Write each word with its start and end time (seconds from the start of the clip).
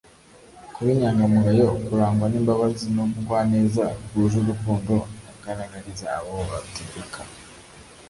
kuba 0.73 0.89
inyangamugayo, 0.95 1.67
kurangwa 1.85 2.25
n’imbabazi 2.29 2.85
n’ubugwaneza 2.95 3.85
bwuje 4.07 4.35
urukundo 4.39 4.93
agaragariza 5.49 6.05
abo 6.17 6.35
ategeka, 6.59 7.19